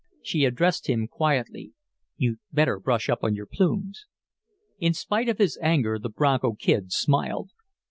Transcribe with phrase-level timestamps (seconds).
[0.23, 1.73] She addressed him, quietly,
[2.17, 4.07] "You'd better brush up your plumes."
[4.79, 7.51] In spite of his anger the Bronco Kid smiled.